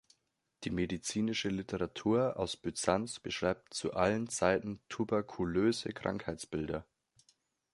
Die 0.63 0.71
medizinische 0.71 1.49
Literatur 1.49 2.37
aus 2.39 2.57
Byzanz 2.57 3.19
beschreibt 3.19 3.75
zu 3.75 3.93
allen 3.93 4.27
Zeiten 4.29 4.79
tuberkulöse 4.89 5.89
Krankheitsbilder. 5.93 6.87